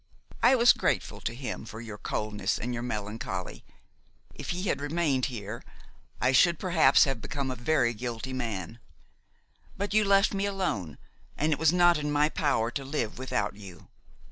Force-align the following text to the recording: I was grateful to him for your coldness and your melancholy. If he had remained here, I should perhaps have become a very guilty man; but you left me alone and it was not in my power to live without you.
I 0.41 0.55
was 0.55 0.73
grateful 0.73 1.21
to 1.21 1.35
him 1.35 1.63
for 1.63 1.79
your 1.79 1.99
coldness 1.99 2.57
and 2.57 2.73
your 2.73 2.81
melancholy. 2.81 3.63
If 4.33 4.49
he 4.49 4.63
had 4.63 4.81
remained 4.81 5.25
here, 5.25 5.63
I 6.19 6.31
should 6.31 6.57
perhaps 6.57 7.03
have 7.03 7.21
become 7.21 7.51
a 7.51 7.55
very 7.55 7.93
guilty 7.93 8.33
man; 8.33 8.79
but 9.77 9.93
you 9.93 10.03
left 10.03 10.33
me 10.33 10.47
alone 10.47 10.97
and 11.37 11.53
it 11.53 11.59
was 11.59 11.71
not 11.71 11.99
in 11.99 12.11
my 12.11 12.29
power 12.29 12.71
to 12.71 12.83
live 12.83 13.19
without 13.19 13.55
you. 13.55 13.89